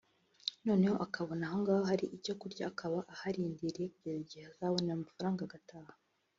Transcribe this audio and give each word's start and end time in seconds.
noneho 0.67 0.95
akabona 1.05 1.43
ahongaho 1.47 1.81
hari 1.89 2.05
icyo 2.17 2.33
kurya 2.39 2.63
akaba 2.71 2.97
aharindiririye 3.13 3.89
kugeza 3.95 4.19
igihe 4.23 4.43
azabonera 4.51 4.93
amafaranga 4.99 5.41
agataha 5.45 5.93